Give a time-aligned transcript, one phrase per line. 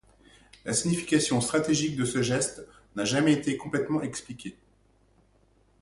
[0.65, 2.65] La signification stratégique de ce geste
[2.95, 4.57] n'a jamais été complètement expliquée.